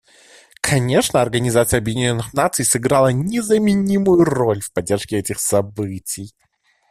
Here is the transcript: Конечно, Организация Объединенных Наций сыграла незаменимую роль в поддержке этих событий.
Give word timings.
Конечно, 0.61 1.21
Организация 1.21 1.77
Объединенных 1.77 2.33
Наций 2.33 2.65
сыграла 2.65 3.09
незаменимую 3.09 4.23
роль 4.23 4.59
в 4.59 4.73
поддержке 4.73 5.19
этих 5.19 5.39
событий. 5.39 6.33